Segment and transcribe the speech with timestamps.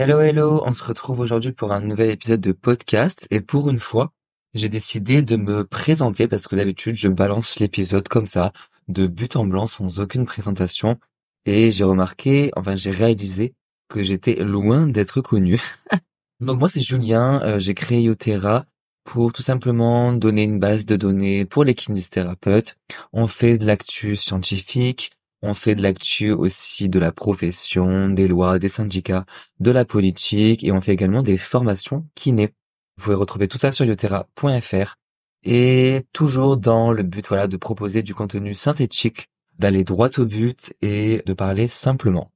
[0.00, 3.80] Hello hello, on se retrouve aujourd'hui pour un nouvel épisode de podcast et pour une
[3.80, 4.12] fois,
[4.54, 8.52] j'ai décidé de me présenter parce que d'habitude je balance l'épisode comme ça,
[8.86, 11.00] de but en blanc sans aucune présentation
[11.46, 13.54] et j'ai remarqué, enfin j'ai réalisé
[13.88, 15.60] que j'étais loin d'être connu.
[16.40, 18.66] Donc moi c'est Julien, euh, j'ai créé Yotera
[19.02, 22.76] pour tout simplement donner une base de données pour les kinésithérapeutes.
[23.12, 25.10] On fait de l'actu scientifique,
[25.42, 29.24] on fait de l'actu aussi de la profession, des lois, des syndicats,
[29.60, 32.54] de la politique et on fait également des formations kiné.
[32.96, 34.96] Vous pouvez retrouver tout ça sur yotera.fr
[35.44, 40.74] et toujours dans le but voilà de proposer du contenu synthétique, d'aller droit au but
[40.82, 42.32] et de parler simplement.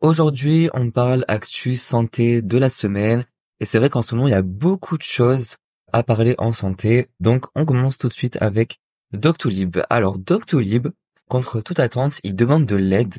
[0.00, 3.24] Aujourd'hui, on parle actu santé de la semaine
[3.60, 5.56] et c'est vrai qu'en ce moment, il y a beaucoup de choses
[5.92, 7.08] à parler en santé.
[7.20, 8.80] Donc, on commence tout de suite avec
[9.12, 9.78] Doctolib.
[9.88, 10.88] Alors, Doctolib,
[11.28, 13.16] Contre toute attente, il demande de l'aide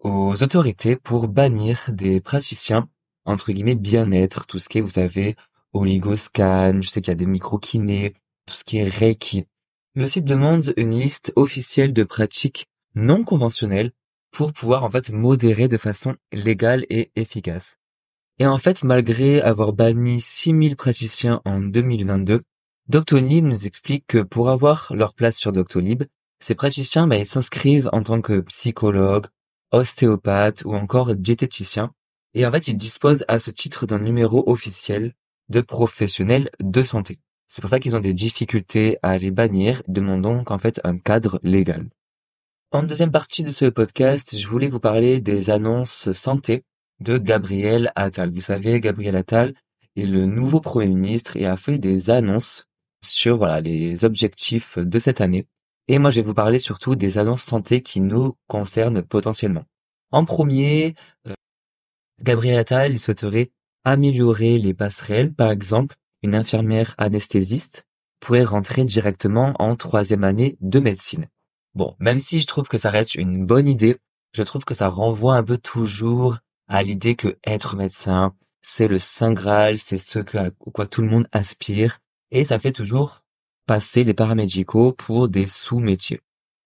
[0.00, 2.88] aux autorités pour bannir des praticiens
[3.28, 5.36] entre guillemets bien-être, tout ce qui est, vous savez,
[5.74, 8.14] oligoscan, je sais qu'il y a des micro-kinés,
[8.46, 9.44] tout ce qui est reiki.
[9.94, 13.92] Le site demande une liste officielle de pratiques non conventionnelles
[14.30, 17.76] pour pouvoir en fait modérer de façon légale et efficace.
[18.38, 22.42] Et en fait, malgré avoir banni 6000 praticiens en 2022,
[22.88, 26.04] Doctolib nous explique que pour avoir leur place sur Doctolib,
[26.40, 29.26] ces praticiens, bah, ils s'inscrivent en tant que psychologues,
[29.72, 31.92] ostéopathes ou encore diététiciens.
[32.34, 35.14] Et en fait, ils disposent à ce titre d'un numéro officiel
[35.48, 37.18] de professionnels de santé.
[37.48, 41.40] C'est pour ça qu'ils ont des difficultés à les bannir, demandant donc fait un cadre
[41.42, 41.88] légal.
[42.70, 46.64] En deuxième partie de ce podcast, je voulais vous parler des annonces santé
[47.00, 48.30] de Gabriel Attal.
[48.30, 49.54] Vous savez, Gabriel Attal
[49.96, 52.66] est le nouveau Premier ministre et a fait des annonces
[53.02, 55.46] sur voilà, les objectifs de cette année.
[55.88, 59.64] Et moi, je vais vous parler surtout des annonces santé qui nous concernent potentiellement.
[60.10, 60.94] En premier,
[61.26, 61.34] euh,
[62.22, 63.50] Gabriel Attal, il souhaiterait
[63.84, 65.32] améliorer les passerelles.
[65.32, 67.86] Par exemple, une infirmière anesthésiste
[68.20, 71.28] pourrait rentrer directement en troisième année de médecine.
[71.74, 73.96] Bon, même si je trouve que ça reste une bonne idée,
[74.32, 78.98] je trouve que ça renvoie un peu toujours à l'idée que être médecin, c'est le
[78.98, 81.98] saint graal, c'est ce que, à quoi tout le monde aspire,
[82.30, 83.22] et ça fait toujours
[83.68, 86.20] passer les paramédicaux pour des sous-métiers.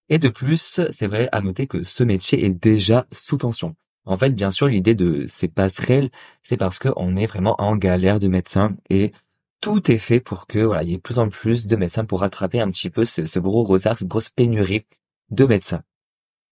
[0.09, 3.75] Et de plus, c'est vrai à noter que ce métier est déjà sous tension.
[4.07, 6.11] En fait, bien sûr, l'idée de ces passerelles,
[6.45, 9.13] c'est parce qu'on est vraiment en galère de médecins et
[9.61, 12.21] tout est fait pour que voilà, il y ait plus en plus de médecins pour
[12.21, 14.87] rattraper un petit peu ce, ce gros retard, cette grosse pénurie
[15.31, 15.83] de médecins.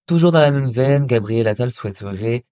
[0.06, 2.44] Toujours dans la même veine, Gabriel Attal souhaiterait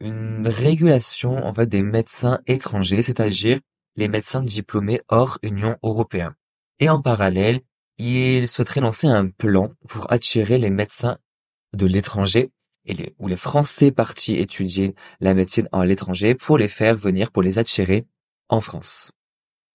[0.00, 3.60] une régulation en fait des médecins étrangers, c'est-à-dire
[3.94, 6.34] les médecins diplômés hors Union européenne.
[6.80, 7.60] Et en parallèle,
[7.98, 11.18] il souhaiterait lancer un plan pour attirer les médecins
[11.72, 12.50] de l'étranger
[12.86, 17.30] et les, ou les Français partis étudier la médecine à l'étranger pour les faire venir,
[17.30, 18.06] pour les attirer
[18.48, 19.10] en France.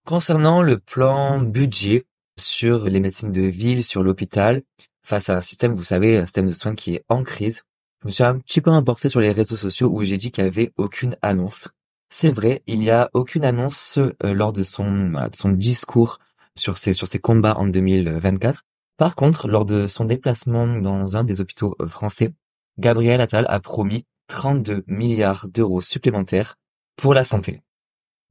[0.05, 2.05] Concernant le plan budget
[2.39, 4.61] sur les médecines de ville, sur l'hôpital,
[5.03, 7.63] face à un système, vous savez, un système de soins qui est en crise,
[8.01, 10.43] je me suis un petit peu importé sur les réseaux sociaux où j'ai dit qu'il
[10.43, 11.67] n'y avait aucune annonce.
[12.09, 16.17] C'est vrai, il n'y a aucune annonce euh, lors de son, de son discours
[16.59, 18.63] sur ses, sur ses combats en 2024.
[18.97, 22.33] Par contre, lors de son déplacement dans un des hôpitaux euh, français,
[22.77, 26.57] Gabriel Attal a promis 32 milliards d'euros supplémentaires
[26.95, 27.61] pour la santé.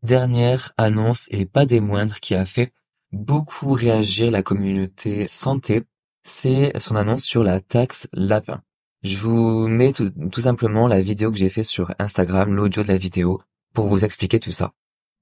[0.03, 2.73] Dernière annonce et pas des moindres qui a fait
[3.13, 5.85] beaucoup réagir la communauté santé,
[6.23, 8.63] c'est son annonce sur la taxe lapin.
[9.03, 12.89] Je vous mets tout, tout simplement la vidéo que j'ai fait sur Instagram, l'audio de
[12.89, 13.41] la vidéo,
[13.73, 14.73] pour vous expliquer tout ça.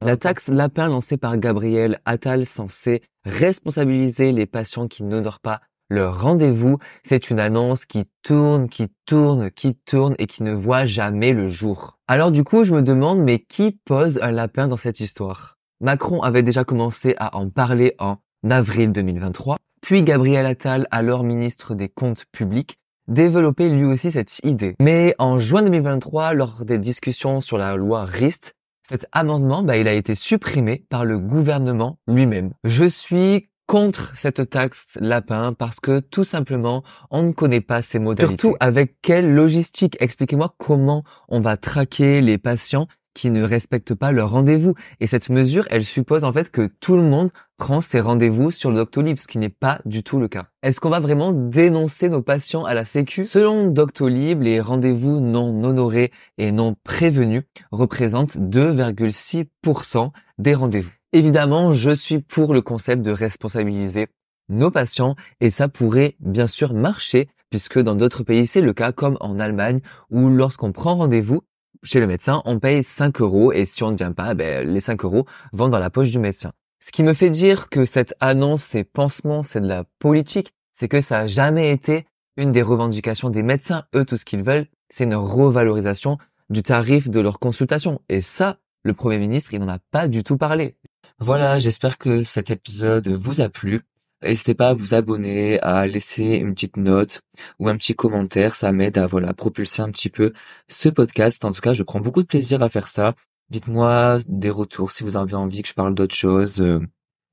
[0.05, 6.21] La taxe lapin lancée par Gabriel Attal censée responsabiliser les patients qui n'honorent pas leur
[6.21, 11.33] rendez-vous, c'est une annonce qui tourne, qui tourne, qui tourne et qui ne voit jamais
[11.33, 11.97] le jour.
[12.09, 15.57] Alors du coup, je me demande, mais qui pose un lapin dans cette histoire?
[15.81, 18.17] Macron avait déjà commencé à en parler en
[18.51, 24.75] avril 2023, puis Gabriel Attal, alors ministre des Comptes publics, développait lui aussi cette idée.
[24.81, 28.56] Mais en juin 2023, lors des discussions sur la loi RIST,
[28.89, 32.53] cet amendement, bah, il a été supprimé par le gouvernement lui-même.
[32.65, 37.99] Je suis contre cette taxe lapin parce que tout simplement, on ne connaît pas ces
[37.99, 38.41] modalités.
[38.41, 39.97] Surtout avec quelle logistique?
[39.99, 42.87] Expliquez-moi comment on va traquer les patients
[43.17, 44.75] qui ne respectent pas leur rendez-vous.
[45.01, 48.71] Et cette mesure, elle suppose en fait que tout le monde prend ses rendez-vous sur
[48.71, 50.49] le Doctolib, ce qui n'est pas du tout le cas.
[50.63, 53.25] Est-ce qu'on va vraiment dénoncer nos patients à la Sécu?
[53.25, 60.93] Selon Doctolib, les rendez-vous non honorés et non prévenus représentent 2,6% des rendez-vous.
[61.15, 64.09] Évidemment, je suis pour le concept de responsabiliser
[64.51, 68.93] nos patients et ça pourrait bien sûr marcher puisque dans d'autres pays c'est le cas
[68.93, 69.81] comme en Allemagne
[70.11, 71.41] où lorsqu'on prend rendez-vous,
[71.83, 74.81] chez le médecin, on paye 5 euros et si on ne vient pas, ben, les
[74.81, 76.53] 5 euros vont dans la poche du médecin.
[76.81, 80.89] Ce qui me fait dire que cette annonce, ces pansements, c'est de la politique, c'est
[80.89, 82.07] que ça a jamais été
[82.37, 83.85] une des revendications des médecins.
[83.95, 86.19] Eux, tout ce qu'ils veulent, c'est une revalorisation
[86.51, 88.01] du tarif de leur consultation.
[88.09, 90.77] Et ça, le Premier ministre, il n'en a pas du tout parlé.
[91.19, 93.83] Voilà, j'espère que cet épisode vous a plu.
[94.23, 97.21] N'hésitez pas à vous abonner, à laisser une petite note
[97.59, 98.55] ou un petit commentaire.
[98.55, 100.33] Ça m'aide à voilà propulser un petit peu
[100.69, 101.45] ce podcast.
[101.45, 103.15] En tout cas, je prends beaucoup de plaisir à faire ça.
[103.51, 106.81] Dites-moi des retours si vous avez envie que je parle d'autres choses euh,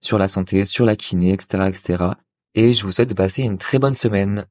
[0.02, 2.04] sur la santé, sur la kiné, etc., etc.
[2.56, 4.46] Et je vous souhaite de passer une très bonne semaine.